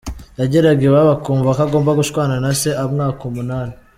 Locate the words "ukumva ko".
1.17-1.61